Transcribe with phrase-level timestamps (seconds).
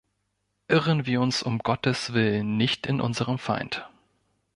[0.67, 3.87] Irren wir uns um Gottes willen nicht in unserem Feind.